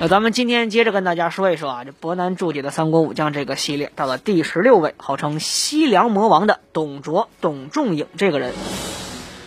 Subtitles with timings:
[0.00, 8.52] 那咱们今天接着跟大家说一说啊，这博南注解的三国武将这个系列到了第十六位，号称西凉魔王的董卓董仲颖这个人。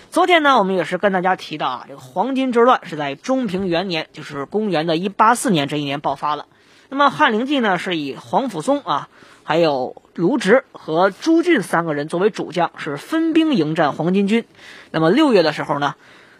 [0.09, 6.45] 昨天呢，我们也是跟大家提到啊，这个黄巾之乱是在中平元年，就是公元的一八四年这一年爆发了。
[6.89, 9.09] 那么汉灵帝呢，是以皇甫嵩啊，
[9.43, 14.45] 还有卢植和朱俊三个人作为主将，是分兵迎战黄巾军。
[14.91, 15.95] 那么六月的时候呢？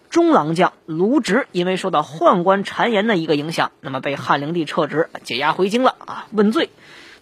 [0.10, 6.70] 中郎将卢植因为受到宦官谗言的一个影响，那么被汉灵帝撤职，解押回京了啊，问罪。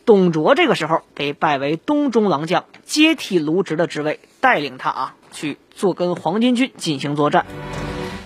[0.06, 7.46] 董卓这个时候被拜为东中郎将，接替卢植的职位，带领他啊去做跟黄巾军进行作战。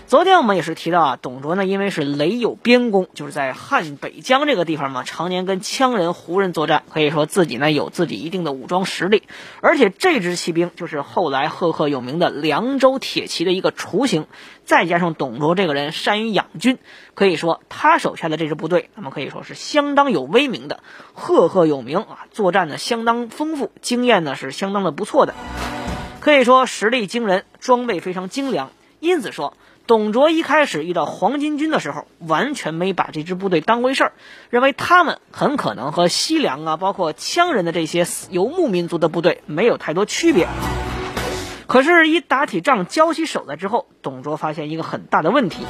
[0.10, 9.22] 昨天我们也是提到啊，董卓呢，因为是累有边功，就是在汉北疆这个地方嘛，常年跟羌人、胡人作战，可以说自己呢有自己一定的武装实力。
[9.62, 14.26] 而且这支骑兵就是后来赫赫有名的凉州铁骑的一个雏形。
[14.66, 16.80] 再加上董卓这个人善于养军，
[17.14, 20.80] 可以说他手下的这支部队，那么可以说是相当有威名的，
[21.14, 25.36] 赫赫有名啊，作战呢相当丰富，经验呢是相当的不错的，
[26.20, 28.72] 可以说实力惊人，装备非常精良。
[29.00, 29.54] 因此说。
[29.90, 34.12] 董卓一开始遇到黄巾军的时候，完全没把这支部队当回事儿，
[34.52, 40.48] 认为他们很可能和西凉啊，包括羌人的这些游牧民族的部队没有太多区别。
[41.66, 45.66] 可是，一打起仗、交起手来之后，董卓发现一个很大的问题。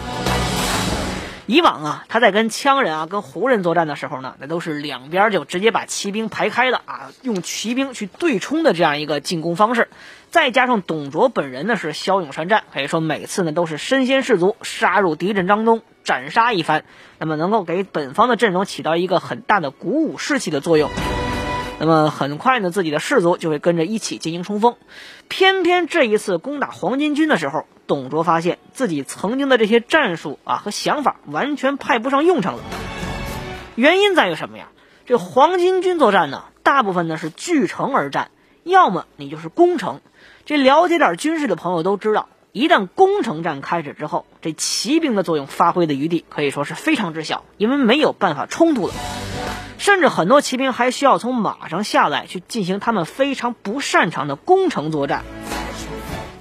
[1.49, 9.89] 以往啊，他在跟羌人啊、跟胡人作战的时候呢，那都是两边就直接把骑兵排开的啊，用骑兵去对冲的这样一个进攻方式。
[10.29, 16.85] 再加上董卓本人呢是骁勇善战，可以说每次呢都是身先士卒，杀入敌阵当中斩杀一番，
[17.17, 20.91] 那么能够给本方的阵容起到一个很大的鼓舞士气的作用。
[21.79, 24.75] 那么很快呢，自己的士卒就会跟着一起进行冲锋。
[25.27, 32.61] 偏偏这一次攻打黄巾军的时候，董卓发现自己曾经的这些战术啊和想法完全派不上用场了。
[33.73, 34.67] 原因在于什么呀？
[35.07, 38.29] 这黄巾军作战呢，大部分呢是据城而战，
[38.63, 40.01] 要么你就是攻城。
[40.45, 48.93] 这了解点军事的朋友都知道，一旦攻城战开始之后，这骑兵的作用发挥的余地可以说是非常之小，因为没有办法冲突了，
[49.79, 55.23] 甚至很多骑兵还需要从马上下来去进行他们非常不擅长的攻城作战。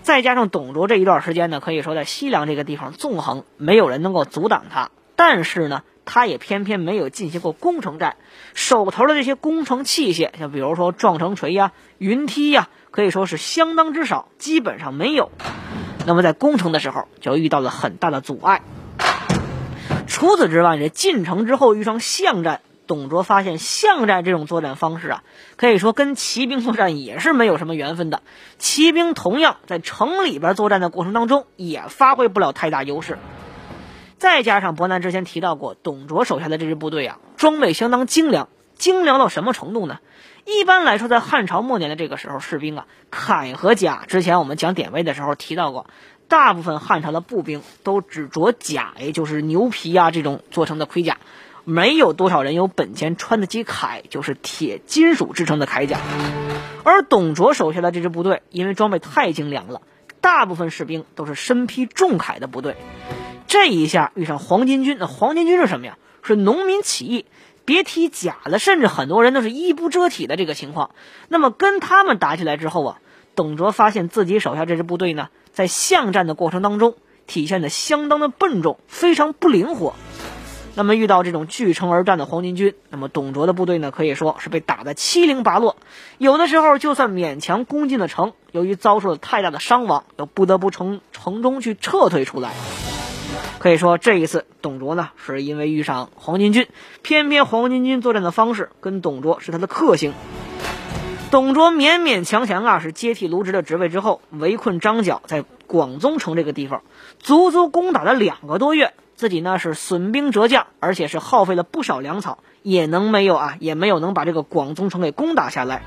[0.08, 8.16] 再加上董卓这一段时间呢，可以说在西凉这个地方纵横，没有人能够阻挡他，但是呢，他也偏偏没有进行过攻城战，
[8.54, 12.70] 手头的这些攻城器械，像比如说撞城锤呀、云梯呀。
[12.90, 15.30] 可以说是相当之少，基本上没有。
[16.06, 18.62] 那么在攻城的时候，就遇到了很大的阻碍。
[20.06, 25.22] 除此之外，这进城之后遇上巷战，董卓发现巷战这种作战方式啊，
[25.56, 28.22] 可以说跟骑兵作战也是没有什么缘分的。
[28.58, 33.18] 骑兵同样在城里边作战的过程当中，也发挥不了太大优势。
[34.16, 39.98] 再加上伯南之前提到过，董卓手下的这支部队啊，装备相当精良，精良到什么程度呢？
[40.44, 45.86] 一般来说，在汉朝末年的这个时候，士兵啊，铠和甲，之前我们讲典韦的时候提到过，
[46.26, 51.18] 大部分汉朝的步兵都只着甲，也就是牛皮啊这种做成的盔甲，
[51.68, 55.98] 没有多少人有本钱穿得起铠，就是铁金属制成的铠甲。
[56.82, 59.82] 而董卓手下的这支部队，因为装备太精良了，
[60.22, 62.76] 大部分士兵都是身披重铠的部队。
[63.48, 65.98] 这一下遇上黄巾军，那黄巾军是什么呀？
[66.22, 67.26] 是农民起义。
[67.66, 70.92] 别提假了，甚至很多人都是衣不遮体的这个情况。
[71.28, 73.00] 那么跟他们打起来之后啊，
[73.34, 76.94] 董卓发现自己手下这支部队呢，在巷战的过程当中
[77.26, 79.94] 体现的相当的笨重，非常不灵活。
[80.78, 85.74] 那么遇到这种据城而战的黄巾军，那么董卓的部队呢，可以说是被打得七零八落。
[86.18, 92.52] 有的时候就算勉强攻进了城，由于遭受了太大的伤亡，又不得不从城中去撤退出来。
[93.58, 96.68] 可以说，这一次董卓呢，是因为遇上黄巾军，
[97.02, 100.12] 偏偏黄巾军作战的方式跟董卓是他的克星。
[101.32, 106.82] 董卓勉勉强强啊，是接替卢植的职位之后，围困张角在广宗城这个地方，
[107.18, 115.82] 足足攻打了两个多月，自己呢是损兵折将，而且是耗费了不少粮草，也能没有啊，也没有能把这个广宗城给攻打下来。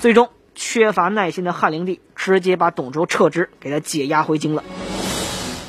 [0.00, 4.64] 最终，缺乏耐心的汉灵帝直接把董卓撤职，给他解押回京了。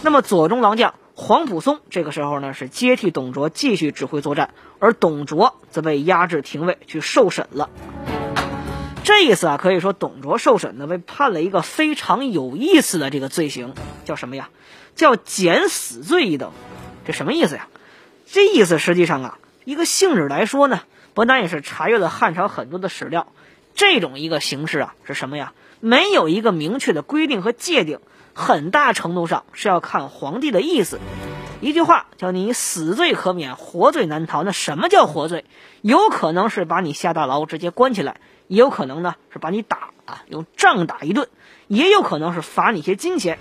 [0.03, 0.95] 那么左中郎将。
[1.17, 7.69] 黄甫松这个时候呢是接替董卓继续指挥作战，而董卓则被押至廷尉去受审了。
[9.05, 14.49] 这一次啊，可以说董卓受审呢，被判了一个非常有意思的这个罪行，叫什么呀？
[14.95, 16.51] 叫减死罪一等。
[17.05, 17.67] 这什么意思呀？
[18.25, 20.81] 这意思实际上啊，一个性质来说呢，
[21.13, 23.27] 伯南也是查阅了汉朝很多的史料，
[23.75, 25.53] 这种一个形式啊是什么呀？
[25.79, 27.99] 没有一个明确的规定和界定，
[28.33, 30.99] 很大程度上是要看皇帝的意思。
[31.61, 34.43] 一句话叫你死罪可免，活罪难逃。
[34.43, 35.45] 那什么叫活罪？
[35.81, 38.17] 有可能是把你下大牢直接关起来，
[38.47, 41.27] 也有可能呢是把你打啊，用杖打一顿，
[41.67, 43.37] 也有可能是罚你些金钱。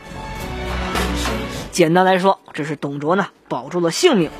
[1.75, 4.31] 简单来说，这是董卓呢保住了性命，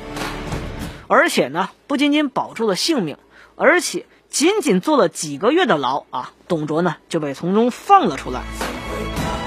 [1.09, 3.17] 而且呢不仅仅保住了性命，
[3.57, 8.43] 而且仅仅坐了几个月的牢啊，董卓呢就被从中放了出来。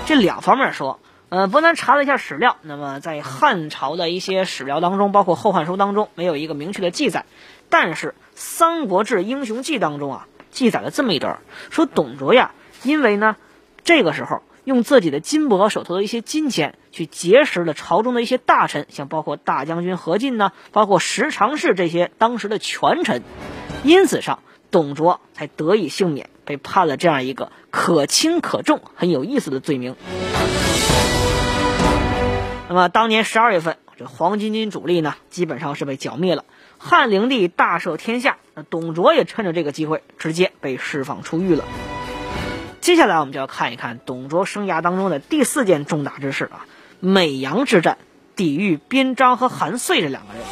[0.05, 1.01] 这两方面说。
[1.31, 7.27] 呃，伯南查了一下史料，那么在汉朝的一些史料当中，包括《后汉书》当中，没有一个明确的记载。
[7.69, 12.53] 但是《三国志·英雄记》当中啊，记载了这么一段，说董卓呀，
[12.83, 13.37] 因为呢，
[13.85, 23.23] 这个时候用自己的金帛手头的一些金钱，去结识了朝中的一些大臣，像包括大将军何进呢，包括十常侍这些当时的权臣，
[23.83, 29.97] 因此上董卓才得以幸免，被判了这样一个可轻可重、很有意思的罪名。
[32.69, 36.45] 那么当年十二月份，这黄巾军主力呢，基本上是被剿灭了。
[36.77, 41.65] 汉灵帝大赦天下，那董卓也趁着这个机会，直接被释放出狱了。
[42.89, 46.65] 接下来我们就要看一看董卓生涯当中的第四件重大之事啊——
[47.01, 47.99] 美阳之战，
[48.35, 50.43] 抵御边章和韩遂这两个人。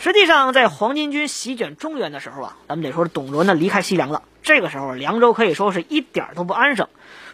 [0.00, 4.24] 实际上，在黄巾军席卷中原的时候啊，咱们得说董卓呢离开西凉了。
[4.42, 6.88] 这个时候，凉州可以说是一点都不安生。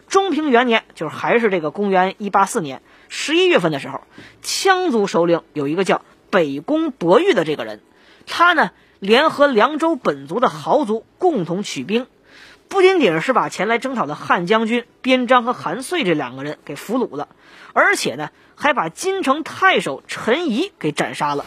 [0.07, 4.01] 中平元年，就是还是这个公元一八四年十一月份的时候，
[4.43, 7.81] 羌族首领有一个叫北宫伯玉的这个人，
[8.27, 8.69] 他呢
[8.99, 12.05] 联合凉州本族的豪族共同取兵，
[12.69, 17.29] 不仅仅是把前来征讨的汉将军边章和韩遂这两个人给俘虏了，
[17.73, 21.45] 而且呢还把金城太守陈仪给斩杀了。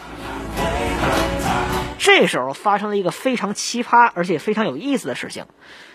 [1.97, 5.45] 这时候发生了一个非常奇葩而且非常有意思的事情，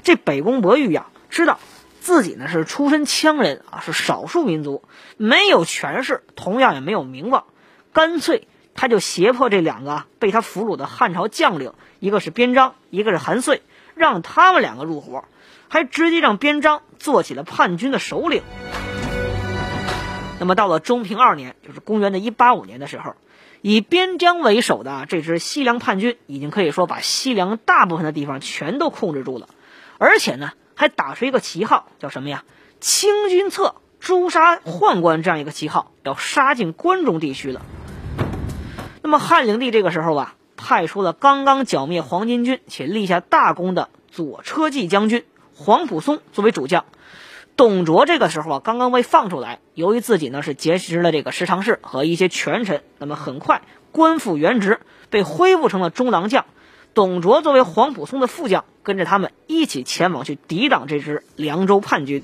[0.03, 1.59] 这北宫伯玉呀知道。
[1.99, 4.85] 自己呢是出身羌人啊，是少数民族，
[5.17, 7.47] 没有权势，同样也没有名望，
[7.93, 8.47] 干脆
[8.77, 13.61] 他就胁迫这两个被他俘虏的汉朝将领，一个是边章，一个是韩遂，
[13.97, 15.25] 让他们两个入伙，
[15.69, 18.43] 还直接让边章做起了叛军的首领。
[20.39, 23.15] 那么到了中平二年，就是公元的一八五年的时候，
[23.63, 29.49] 以边疆为首的这支西凉叛军，已经可以说把西凉大部分的地方全都控制住了，
[29.99, 30.53] 而且呢。
[30.79, 32.45] 还打出一个旗号，叫什么呀？
[32.81, 37.63] 清君侧，诛杀宦官这样一个旗号，要杀进关中地区了。
[39.01, 45.25] 那么汉灵帝这个时候啊，派出了刚刚剿灭黄巾军且立下大功的左车骑将军
[45.55, 46.85] 黄埔松作为主将。
[47.57, 53.63] 董卓这个时候啊，刚刚被放出来，由于自己呢是结识了这个十常侍和一些权臣，那么很快
[53.93, 56.45] 官复原职，被恢复成了中郎将。
[56.93, 62.23] 董卓作为黄埔松的副将，跟着他们一起前往去抵挡这支凉州叛军。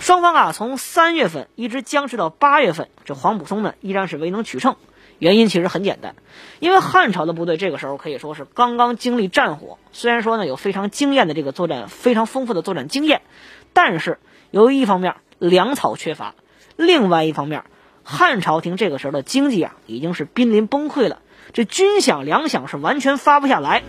[0.00, 4.76] 双方啊，从三月份一直僵持到八月份，这黄埔松呢依然是未能取胜。
[5.18, 6.14] 原因其实很简单，
[6.60, 13.22] 因为汉朝的部队这个时候可以说是刚刚经历战火，虽然说呢有非常惊艳的这个作战，非常丰富的作战经验，
[13.72, 14.18] 但是
[14.50, 16.34] 由于一方面粮草缺乏，
[16.76, 17.64] 另外一方面
[18.02, 21.20] 汉朝廷这个时候的经济啊已经是濒临崩溃了。
[21.52, 23.82] 这军饷粮饷是完全发不下来，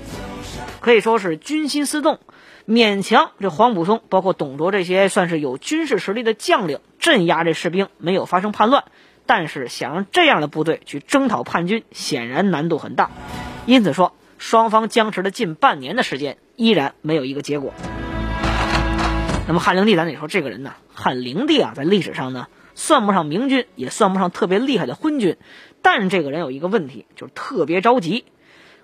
[0.79, 2.19] 可以说是军心思动，
[2.65, 8.85] 勉强这黄埔松包括董卓这些算是有军事实力的将领镇压这士兵，没有发生叛乱。
[9.27, 13.11] 但是想让这样的部队去征讨叛军，显然难度很大。
[13.67, 17.73] 因此说，双方僵持了近半年的时间，依然没有一个结果。
[19.47, 25.37] 那么汉灵帝，咱得说这个人呢，汉灵帝啊，在历史上呢，算不上明君，也算不上特别厉害的昏君。
[25.81, 28.25] 但这个人有一个问题，就是特别着急，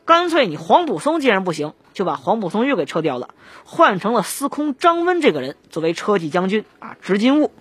[0.05, 3.29] 干脆你黄埔松既然不行，就把黄埔松又给撤掉了，
[3.65, 7.51] 换成了司空张温这个人作为车骑将军啊，执金吾。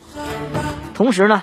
[0.95, 1.43] 同时呢，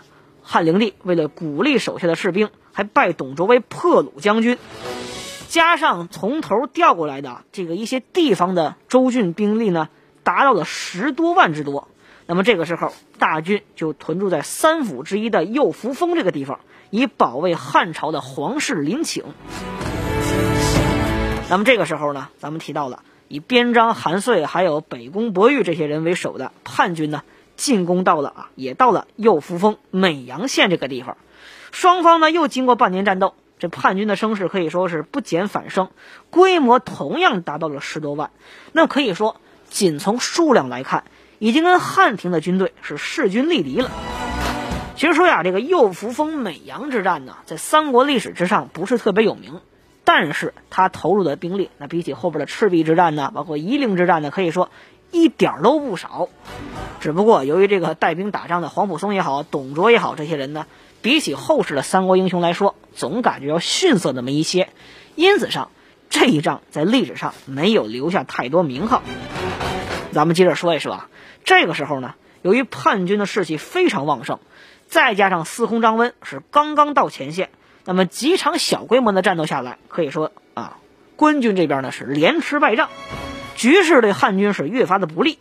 [0.52, 4.58] 汉灵帝为了鼓励手下的士兵，还拜董卓为破虏将军，
[5.48, 9.90] 加上从头调过来的这个一些地方的州郡兵力呢，
[10.24, 11.88] 达到了十多万之多。
[12.26, 16.60] 那么这个时候，大军就屯驻在三府之一的右扶风这个地方。
[16.90, 19.24] 以保卫汉朝的皇室陵寝。
[21.48, 27.22] 那么这个时候呢，咱们提到了以边章、韩遂还有北宫伯玉这些人为首的叛军呢，
[27.60, 31.18] 进攻到了啊，也到了右扶风美阳县这个地方。
[31.72, 35.90] 双方呢又经过半年战斗，这叛军的声势可以说是不减反升，
[36.30, 38.32] 规模同样达到了十多万。
[38.72, 39.36] 那可以说
[39.70, 41.04] 仅从数量来看，
[41.38, 43.92] 已经跟汉廷的军队是势均力敌了。
[44.96, 49.60] 其实说呀，这个右扶风美阳之战呢，在三国历史之上不是特别有名，
[50.06, 54.70] 但是他投入的兵力，那比起后边的赤壁之战呢，包括夷陵之战呢，可以说
[55.12, 56.30] 一点都不少。
[57.00, 60.66] 只不过由于这个带兵打仗的黄埔松也好，董卓也好，这些人呢，
[61.02, 64.70] 比起后世的三国英雄来说，总感觉要逊色那么一些，
[65.16, 65.72] 因此上
[66.10, 69.02] 这一仗在历史上没有留下太多名号。
[70.12, 71.10] 咱们接着说一说啊，
[71.44, 74.40] 这个时候呢，由于叛军的士气非常旺盛。
[74.88, 77.50] 再加上司空张温是刚刚到前线，
[77.86, 80.78] 那么几场小规模的战斗下来，可以说啊，
[81.16, 82.90] 官军这边呢是连吃败仗，
[83.60, 85.38] 局势对汉军是越发的不利。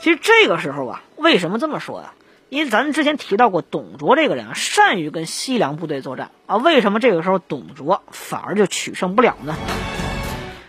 [0.00, 2.12] 其实这个时候啊，为什么这么说呀？
[2.48, 6.56] 因为咱们之前提到过，董卓这个人啊，善于跟西凉部队作战啊。
[6.56, 9.54] 为什么这个时候董卓反而就取胜不了呢？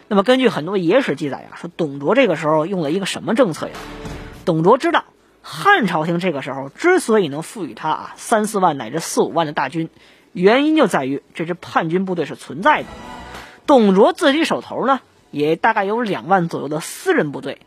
[0.07, 3.73] 那么根据很多野史记载呀，说董卓这个时候用了一个什么政策呀？
[4.45, 5.03] 董卓知道。
[5.41, 9.89] 汉朝廷这个时候之所以能赋予他啊三四万乃至四五万的大军，
[10.31, 12.87] 原因就在于这支叛军部队是存在的。
[13.65, 14.99] 董卓自己手头呢，
[15.33, 17.57] 也大概有两万左右的私人部队，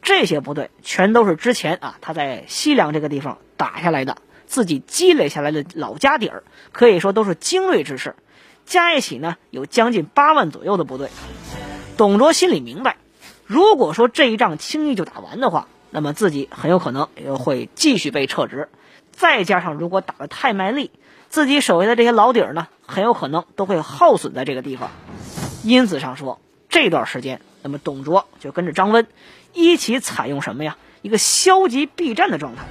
[0.00, 8.14] 这些部队全都是之前啊他在西凉这个地方打下来的，自己积累下来的老家底儿，可以说都是精锐之士，
[8.64, 11.10] 加一起呢有将近八万左右的部队。
[11.96, 12.96] 董卓心里明白，
[13.44, 18.68] 如果说这一仗轻易就打完的话，那么自己很有可能也会继续被撤职，
[19.10, 20.92] 再加上如果打得太卖力，
[21.28, 24.90] 自己手下的这些老底儿呢，很有可能都会耗损在这个地方。
[25.64, 29.06] 因此上说，这段时间，那么董卓就跟着张温
[29.52, 30.76] 一起采用什么呀？
[31.02, 32.64] 一个消极避战的状态。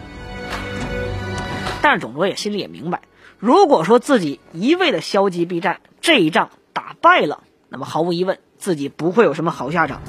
[1.81, 3.01] 但是董卓也心里也明白，
[3.39, 10.01] 如果说自己一味的消极避战，这一仗打败了，那么毫无疑问，自己不会有什么好下场。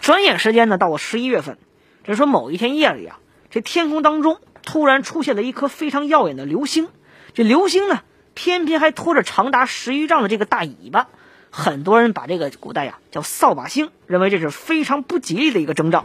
[0.00, 1.56] 转眼时间呢，到了十一月份。
[2.02, 3.18] 这说某一天夜里啊，
[3.50, 6.88] 这天空当中突然出现了一颗非常耀眼的流星。
[7.32, 8.00] 这流星呢，
[8.34, 11.08] 偏偏还拖着长达十余丈的这个大尾巴。
[11.50, 16.04] 很多人把这个古代呀叫扫把星，认为这是非常不吉利的一个征兆。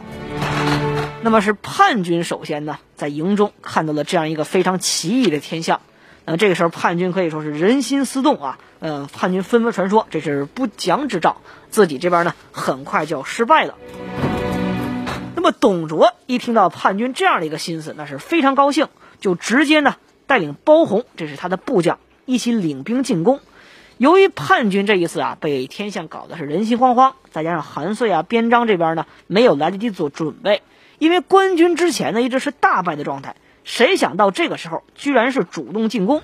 [1.22, 5.80] 那么是叛军首先呢，在营中看到了这样一个非常奇异的天象。
[6.24, 13.74] 那这个时候叛军可以说是人心思动啊，呃，叛军纷纷传说这是不祥之兆，自己这边呢很快就要失败了。
[15.36, 18.88] 那么董卓一听到叛军这样的一个心思，那是非常高兴，
[19.20, 19.94] 就直接呢
[20.26, 23.40] 带领包红，这是他的部将，一起领兵进攻。
[23.98, 30.62] 由于叛军这一次啊被天象搞得是人心惶惶，再加上韩遂啊、边章这边呢没有来得及做准备，
[30.98, 36.22] 因为官军之前呢一直是大败的状态，谁想到这个时候居然是主动进攻，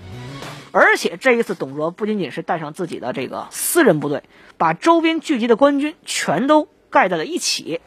[0.70, 4.22] 而且这一次董卓不仅仅是带上自己的这个私人部队，
[4.58, 7.80] 把周边聚集的官军全都盖在了一起。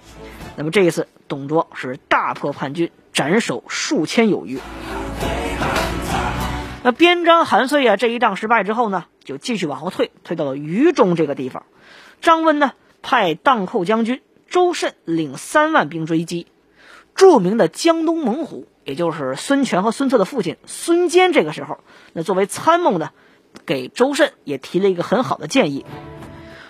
[0.56, 1.08] 那么这一次。
[1.28, 4.60] 董卓是大破叛军，斩首数千有余。
[6.86, 11.66] 那边章、韩遂啊，这一仗失败之后呢，就继续往后退，退到了渝中这个地方。
[12.22, 16.46] 张温呢，派荡寇将军周慎领三万兵追击。
[17.16, 21.80] 著名的江东猛虎，也就是孙权和孙策的父亲孙坚，这个时候，
[22.14, 23.10] 那作为参谋呢，
[23.66, 25.88] 给周慎也提了一个很好的建议。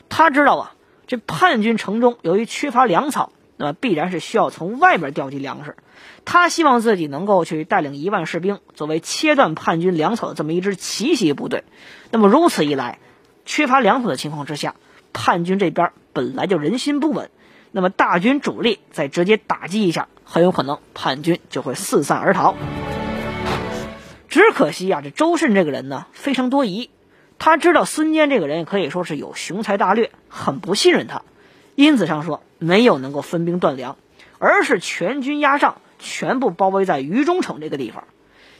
[0.07, 0.75] 他知道啊，
[1.07, 3.33] 这叛军城中由于缺乏粮草。
[3.57, 5.75] 那么必然是需要从外边调集粮食，
[6.25, 11.63] 他希望自己能够去带领一万士兵，作为切断叛军粮草的这么一支奇袭部队。
[12.11, 12.99] 那么如此一来，
[13.45, 14.75] 缺乏粮草的情况之下，
[15.13, 17.29] 叛军这边本来就人心不稳，
[17.71, 22.55] 那么大军主力再直接打击一下，很有可能叛军就会四散而逃。
[24.27, 26.89] 只可惜啊，这周慎这个人呢非常多疑，
[27.39, 31.21] 他知道孙坚这个人可以说是有雄才大略，很不信任他，
[31.75, 32.41] 因此上说。
[32.57, 33.97] 没有能够分兵断粮，
[34.39, 38.03] 而是全军压上，全部包围在渝中城这个地方。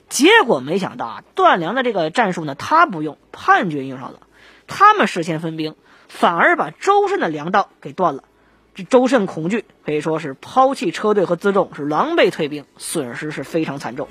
[0.10, 4.20] 结果没想到啊，断粮的这个战术呢，他不用，叛军用上了。
[4.68, 5.76] 他们事先分兵，
[6.08, 8.24] 反而把周慎的粮道给断了。
[8.74, 14.08] 这周慎恐惧，可以说是抛弃车队和辎重，是狼狈退兵，损失是非常惨重。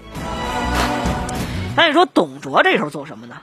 [1.77, 3.43] 那你说董卓这时候做什么呢？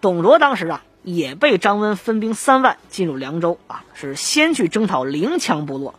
[0.00, 0.82] 董卓当时啊。
[1.04, 5.94] 也被张温分兵三万进入凉州啊，是先去征讨灵羌部落。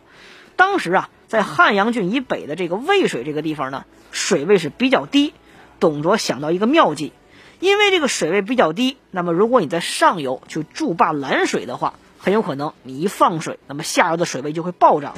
[0.56, 5.32] 当时啊，在汉阳郡以北的这个渭水这个地方呢，水位是比较低。
[5.78, 7.12] 董卓想到一个妙计，
[7.60, 15.14] 因为这个水位比较低，那么如果你在上游去筑坝拦水的话，很有可能你一放水，那么下游的水位就会暴涨。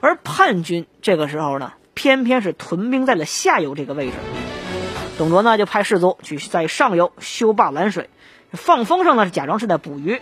[0.00, 4.12] 而叛军这个时候呢，偏偏是屯兵在了下游这个位置。
[5.16, 8.10] 董卓呢，就派士卒去在上游修坝拦水。
[8.52, 10.20] 放风声呢是假装是在捕鱼，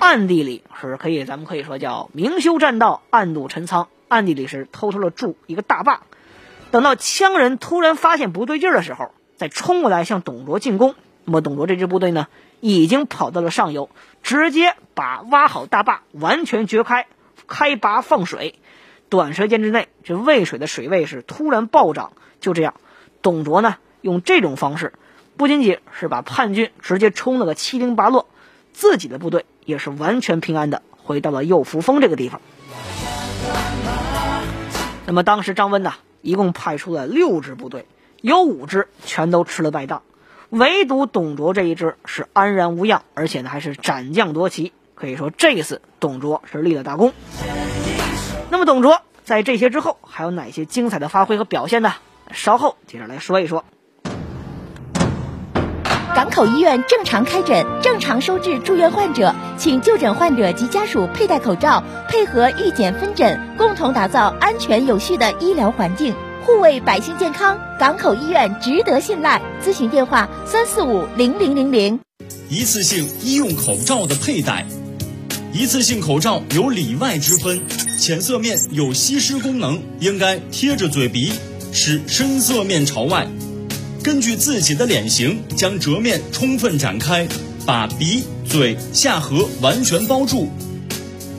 [0.00, 6.02] 暗地里是可以，咱们可以说叫明修栈道，暗度陈仓，暗地里是偷偷的筑一个大坝。
[6.70, 10.94] 等到羌人突然发现不对劲的时候，再冲过来向董卓进攻。
[11.24, 12.28] 那么董卓这支部队呢，
[12.60, 13.90] 已经跑到了上游，
[14.22, 17.06] 直接把挖好大坝完全掘开，
[17.46, 18.58] 开拔放水。
[19.08, 22.12] 短时间之内，这渭水的水位是突然暴涨。
[22.40, 22.74] 就这样，
[23.22, 24.92] 董卓呢用这种方式，
[25.36, 28.26] 不仅仅是把叛军直接冲了个七零八落，
[28.72, 29.44] 自己的部队。
[29.66, 32.42] 也是完全平安的回到了右扶风这个地方。
[35.06, 37.86] 那么当时张温呢，一共派出了六支部队，
[38.22, 40.02] 有五支全都吃了败仗，
[40.48, 44.72] 唯独董卓这一支是安然无恙，而且呢还是斩将夺旗。
[44.94, 47.12] 可以说这一次董卓是立了大功。
[48.48, 51.92] 那么董卓在这些之后还有哪些精彩的发挥和表现呢？
[52.30, 53.64] 稍后接着来说一说。
[56.14, 66.14] 港口医院正常开诊，正常收治住院患者，请就诊患者及家属佩戴口罩，配合预检分诊，共同打造安全有序的医疗环境，
[66.46, 67.58] 护卫百姓健康。
[67.80, 69.42] 港口医院值得信赖。
[69.60, 71.98] 咨询电话：三四五零零零零。
[72.48, 74.64] 一次性医用口罩的佩戴，
[75.52, 77.60] 一次性口罩有里外之分，
[77.98, 81.32] 浅色面有吸湿功能，应该贴着嘴鼻，
[81.72, 83.26] 使深色面朝外。
[84.04, 87.26] 根据自己的脸型，将折面充分展开，
[87.64, 90.50] 把鼻、嘴、下颌完全包住，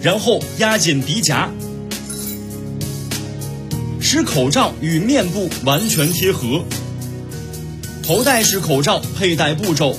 [0.02, 1.48] 然后压紧鼻夹，
[4.02, 6.66] 使口罩与面部完全贴合。
[8.02, 9.96] 头戴式口罩佩戴步骤：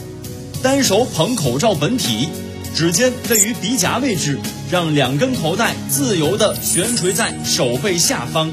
[0.60, 2.28] 单手捧口罩本体，
[2.74, 4.40] 指尖位于鼻夹位置，
[4.72, 8.50] 让两根头带自由地悬垂在手背下方，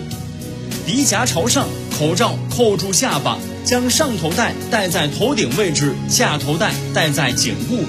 [0.86, 1.68] 鼻夹朝上，
[1.98, 3.40] 口罩扣住下巴。
[3.64, 7.84] 将上头带戴在头顶位置，下头带戴在颈部。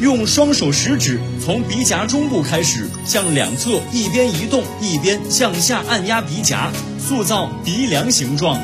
[0.00, 8.60] 用双手食指从鼻夹中部开始，向两侧一边移动一边向下按压鼻夹，塑造鼻梁形状。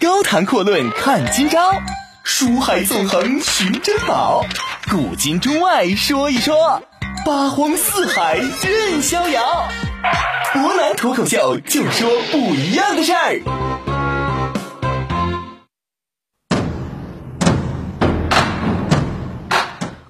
[0.00, 1.70] 高谈阔论看今朝，
[2.24, 4.44] 书海纵横寻珍宝，
[4.90, 6.82] 古今中外说一说，
[7.26, 9.68] 八荒四海任逍遥。
[10.52, 13.40] 博南脱口秀就说不一样的事儿。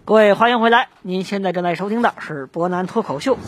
[0.04, 0.88] 各位，欢迎回来！
[1.02, 3.38] 您现在正在收听的是博南脱口秀。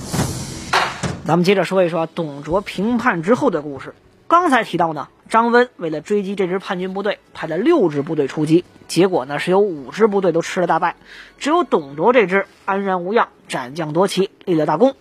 [1.27, 3.97] 咱们接着说一说董卓平叛之后的故事。
[4.29, 10.95] 刚才提到呢，张温为了追击这支叛军部队，派了六支部队出击，结果呢是有五支部队都吃了大败，
[11.39, 14.95] 只有董卓这支安然无恙，斩将夺旗，立了大功。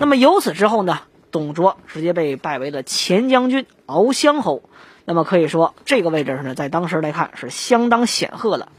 [0.00, 4.62] 那么由此之后呢，董卓直接被拜为了前将军、敖乡侯。
[5.04, 8.70] 那么可以说，这个位置呢，在当时来看是相当显赫了。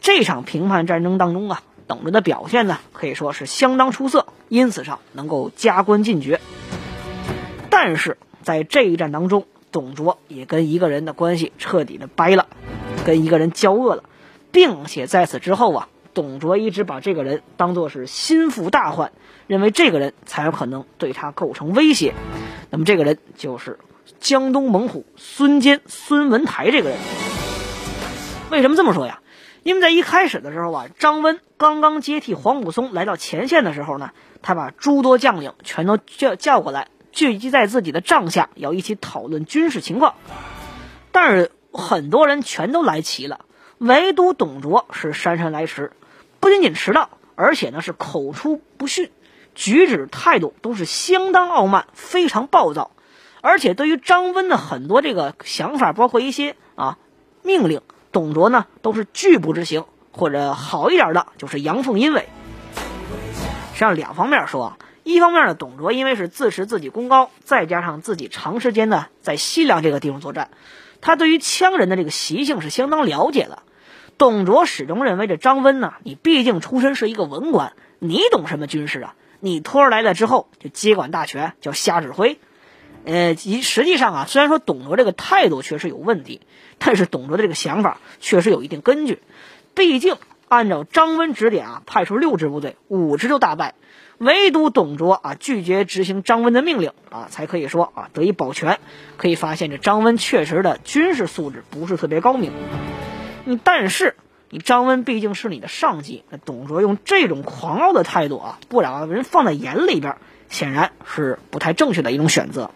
[0.00, 6.40] 这场平叛战争当中啊，董卓的表现呢，可以说是相当出色，因此上能够加官进爵。
[7.70, 12.46] 但是在这一战当中，董卓也跟一个人的关系彻底的掰了，
[13.04, 14.04] 跟一个人交恶了，
[14.52, 15.88] 并且在此之后啊。
[16.18, 19.12] 董卓一直把这个人当作是心腹大患，
[19.46, 22.12] 认为这个人才有可能对他构成威胁。
[22.70, 23.78] 那么这个人就是
[24.18, 26.98] 江东猛虎孙坚孙文台这个人。
[28.50, 29.20] 为什么这么说呀？
[29.62, 34.10] 因为在一开始的时候啊，张温刚刚接替黄武松来到前线的时候呢，
[34.42, 40.16] 他把诸多将领全都叫叫过来，聚集在自己的帐下，要一起讨论军事情况。
[41.12, 43.44] 但是很多人全都来齐了，
[43.78, 45.92] 唯独董卓是姗姗来迟。
[46.40, 49.10] 不仅仅迟到，而且呢是口出不逊，
[49.54, 52.92] 举止态度都是相当傲慢，非常暴躁，
[53.40, 56.98] 而且对于张温的很多这个想法，包括一些啊
[57.42, 62.28] 命令，董卓呢都是拒不执行，或者好一点的就是阳奉阴违。
[63.72, 70.50] 实际上两方面说，一方面呢，董卓因为是自持自己功高，再加上自己长时间呢在西凉这个地方作战，
[71.00, 73.62] 他对于羌人的这个习性是相当了解的。
[74.18, 79.14] 董卓始终认为这张温呢，你毕竟出身是一个文官，你懂什么军事啊？
[79.38, 82.40] 你托儿来了之后就接管大权，叫瞎指挥。
[83.04, 86.40] 呃，实际上啊，虽然说董卓这个态度确实有问题，
[86.78, 89.20] 但是董卓的这个想法确实有一定根据。
[89.74, 90.16] 毕竟
[90.48, 93.76] 按照张温指点啊，派出六支部队，五支都大败，
[94.18, 98.80] 唯独董卓啊拒绝执行张温的命令啊，才可以说啊得以保全。
[99.16, 102.52] 可以发现这张温确实的军事素质不是特别高明。
[103.48, 104.14] 你但是，
[104.50, 110.16] 你张温毕竟是你的上级，那董卓用这种狂傲的态度啊，不把人放在眼里边，
[110.50, 112.72] 显然是不太正确的一种选择。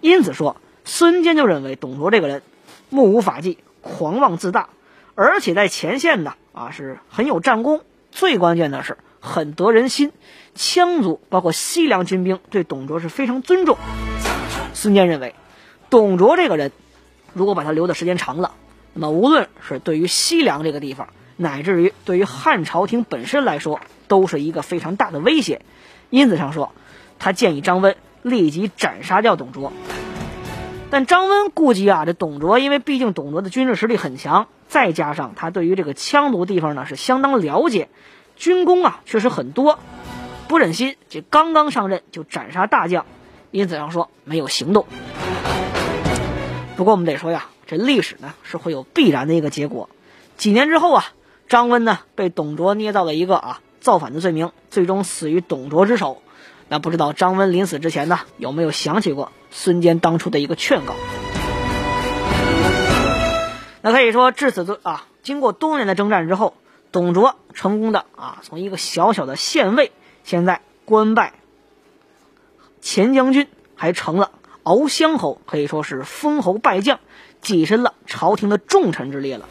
[0.00, 2.40] 因此说，孙坚就认为董卓这个人
[2.88, 4.70] 目无法纪、狂妄自大，
[5.14, 10.12] 而且在前线呢啊是很有战功，最关键的是很得人心，
[10.56, 13.76] 羌族包括西凉军兵对董卓是非常尊重。
[14.72, 15.34] 孙坚认为，
[15.90, 16.72] 董卓这个人，
[17.34, 18.54] 如果把他留的时间长了，
[18.98, 23.78] 那么无论是对于西凉这个地方，乃至于对于汉朝廷本身来说，
[24.08, 25.60] 都是一个非常大的威胁。
[26.08, 26.72] 因此上说，
[27.18, 29.70] 他建议张温立即斩杀掉董卓。
[30.88, 37.90] 但张温估计啊，这董卓因为毕竟董卓的军事实力很强，再加上他对于这个羌族地方呢是相当了解，
[38.34, 39.78] 军功啊确实很多，
[40.48, 43.04] 不忍心这刚刚上任就斩杀大将，
[43.50, 44.86] 因此上说没有行动。
[46.76, 49.88] 不过我们得说呀，这历史呢是会有必然的一个结果。
[50.36, 51.12] 几年之后啊，
[51.48, 56.22] 张温呢被董卓捏造了一个啊造反的罪名，最终死于董卓之手。
[56.68, 60.94] 那不知道张温临死之前呢，有没有想起过孙坚当初的一个劝告？
[63.82, 66.54] 那可以说，至此啊，经过多年的征战之后，
[66.90, 69.92] 董卓成功的啊，从一个小小的县尉，
[70.24, 71.34] 现在官拜
[72.80, 74.32] 前将军，还成了
[74.64, 76.98] 敖乡侯，可以说是封侯拜将，
[77.42, 79.46] 跻身了朝廷的重臣之列了。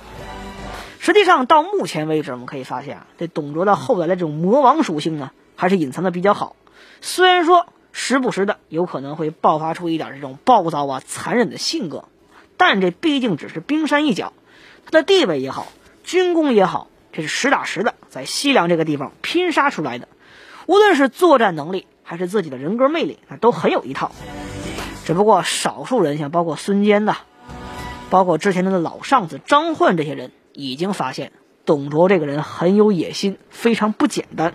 [1.00, 6.56] 实际上，到目前为止，我们可以发现啊，这董卓的后来的这种魔王属性呢，还是隐藏的比较好。
[7.02, 12.06] 虽然说时不时的有可能会爆发出一点这种暴躁啊、残忍的性格，
[12.58, 14.34] 但这毕竟只是冰山一角。
[14.86, 15.68] 他的地位也好，
[16.04, 20.08] 军功也好，这是实打实的在西凉这个地方拼杀出来的。
[20.66, 24.12] 无论是作战能力，还是自己的人格魅力，那都很有一套。
[25.06, 27.18] 只不过少数人，像包括孙坚呐，
[28.10, 31.32] 包括之前他的老上司张焕这些人，已经发现
[31.66, 34.54] 董卓这个人很有野心，非常不简单。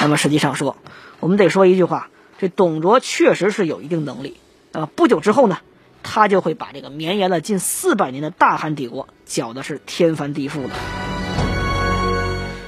[0.00, 0.76] 那么实际上说，
[1.20, 2.08] 我们得说一句话：
[2.38, 4.38] 这董卓确实是有一定能力。
[4.72, 5.58] 啊，不久之后呢，
[6.02, 10.70] 他就会把这个绵延了近四百年的大汉帝国搅的是天翻地覆的。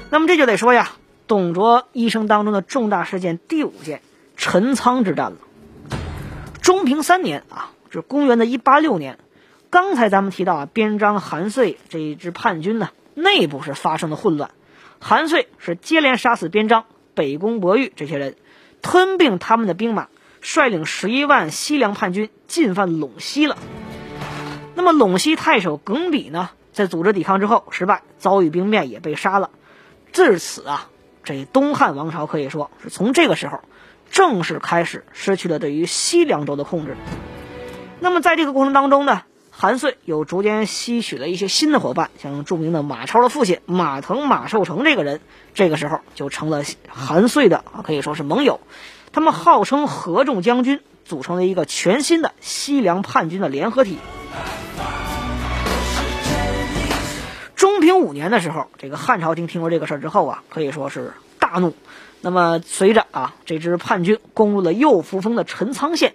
[0.09, 0.91] 那么这就得说呀，
[1.27, 4.01] 董卓一生当中的重大事件第五件——
[4.37, 5.37] 陈仓之战了。
[6.61, 9.17] 中平三年啊，是公元的一八六年。
[9.71, 14.51] 刚才咱们提到啊，边章、韩遂这一支叛军呢，内部是发生了混乱。
[14.99, 16.85] 韩遂是接连杀死边章。
[17.15, 18.35] 北宫博玉这些人
[18.83, 20.09] 吞并他们的兵马，
[20.41, 23.57] 率领十一万西凉叛军进犯陇西了。
[24.75, 29.49] 那么陇西太守耿比呢，在组织抵抗之后失败，遭遇兵变，也被杀了。
[30.13, 30.89] 至此啊，
[31.23, 33.61] 这东汉王朝可以说是从这个时候
[34.11, 36.95] 正式开始失去了对于西凉州的控制。
[37.99, 39.23] 那么在这个过程当中呢？
[39.49, 45.19] 韩遂有逐渐吸取了一些新的伙伴，像著名的马超的父亲马腾、马寿成这个人，
[45.55, 48.59] 这个时候就成了韩遂的啊，可以说是盟友。
[49.11, 53.97] 他们号称合众将军，组成了一个全新的西凉叛军的联合体。
[57.55, 61.73] 中平五年的时候，这个汉朝廷听说这个事儿之后啊，可以说是大怒。
[62.21, 66.13] 那么随着啊，这支叛军攻入了右扶风的陈仓县，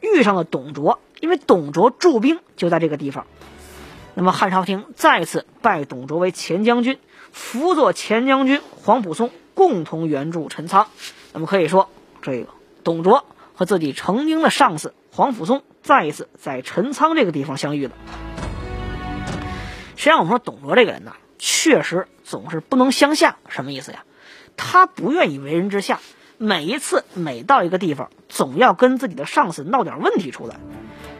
[0.00, 1.00] 遇上了董卓。
[1.20, 3.26] 因为董卓驻兵就在这个地方，
[4.14, 6.98] 那么汉朝廷再次拜董卓为前将军，
[7.32, 10.86] 辅佐前将军黄埔松共同援助陈仓。
[11.32, 11.88] 那么可以说，
[12.22, 12.48] 这个
[12.84, 17.92] 董卓和自己曾经的上司黄甫松再一次在陈仓这个地方相遇了。
[19.96, 23.36] 实际上，我们说董卓这个人呢，确实总是不能相下。
[23.48, 24.04] 什么意思呀？
[24.56, 26.00] 他不愿意为人之下，
[26.36, 30.56] 每一次每到一个地方，总要跟自己的上司闹点问题出来。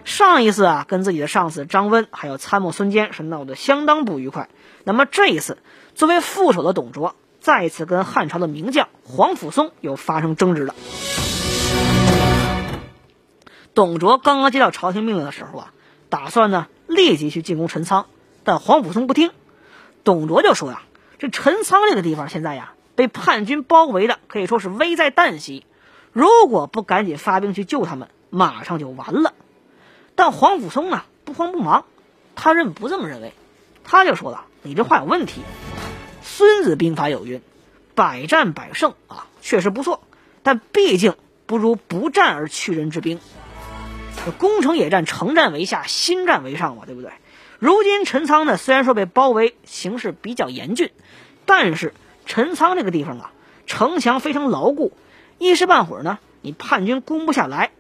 [0.09, 4.49] 上一次啊，跟自己的上司张温还有参谋孙坚是闹得相当不愉快。
[4.85, 5.59] 那么这一次，
[5.95, 10.75] 作为副手的董卓再次跟汉朝的名将黄甫松又发生争执了。
[13.75, 15.73] 董卓刚刚接到朝廷命令的时候啊，
[16.09, 18.07] 打算呢立即去进攻陈仓，
[18.45, 19.31] 但黄甫松不听。
[20.05, 20.85] 董卓就说呀
[21.21, 25.67] ：“这陈仓这个地方现在呀被叛军包围的，可以说是危在旦夕。
[26.13, 29.35] 如果不赶紧发兵去救他们，马上就完了。”
[30.19, 31.85] 但黄甫松呢不慌不忙，
[32.35, 33.33] 他认不这么认为，
[33.85, 35.43] 他就说了：“你这话有问题。
[36.25, 37.41] 孙子兵法有云，
[37.95, 40.03] 百战百胜啊，确实不错，
[40.43, 41.15] 但毕竟
[41.47, 43.21] 不如不战而屈人之兵。
[44.39, 47.13] 攻城野战，城战为下，心战为上嘛，对不对？
[47.61, 50.91] 如今陈仓呢，虽然说被包围，形势比较严峻，
[51.47, 51.95] 但是
[52.27, 53.31] 陈仓这个地方啊，
[53.69, 54.93] 城墙非常牢固，
[55.39, 57.71] 一时半会儿呢，你叛军攻不下来。”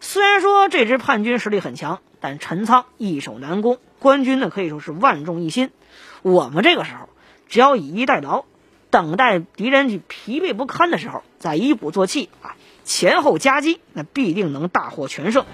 [0.00, 5.70] 虽然说这支叛军实力很强，但陈仓易守难攻，官军呢可以说是万众一心。
[6.22, 7.08] 我们这个时候
[7.48, 8.44] 只要以逸待劳，
[8.90, 15.44] 等待敌人去疲惫不堪的时候，再以鼓作气啊，前后夹击，那必定能大获全胜。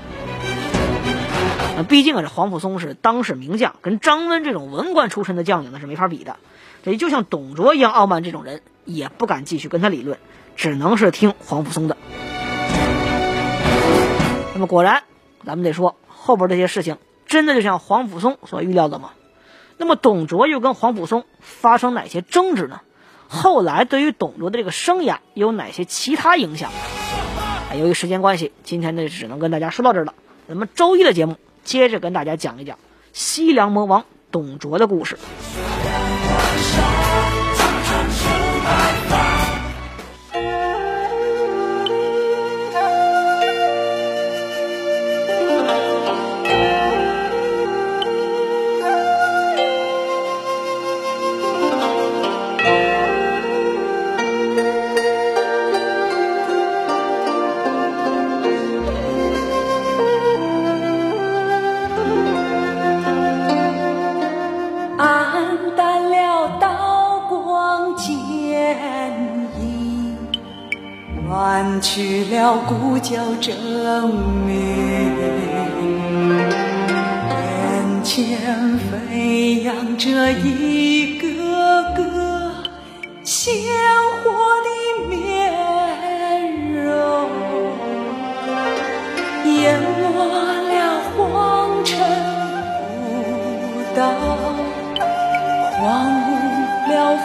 [1.77, 6.37] 那毕竟啊，这黄甫松是当世名将，跟张温这种文官出身的将领呢是没法比的。
[6.83, 10.19] 这就像董卓一样傲慢这种人，也不敢继续跟他理论，
[10.57, 11.97] 只能是听黄甫松的。
[14.61, 15.05] 那么果然，
[15.47, 19.13] 咱们得说后边这些事情真的就像黄甫松所预料的吗？
[19.79, 22.83] 那么董卓又跟黄甫松发生哪些争执呢？
[23.27, 26.71] 后来对于董卓的这个生涯有哪些其他影响？
[26.71, 30.13] 啊由于时间关系，今天呢只能跟大家说到这儿了。
[30.47, 32.77] 咱们周一的节目接着跟大家讲一讲
[33.15, 35.17] 西凉魔王董卓的故事。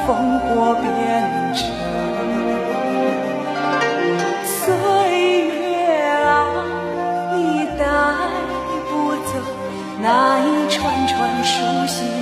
[0.08, 1.66] 烽火边城。
[4.46, 4.74] 岁
[5.48, 6.46] 月啊
[7.34, 7.84] 你带
[8.90, 9.34] 不走
[10.02, 11.54] 那一串串熟
[11.88, 12.15] 悉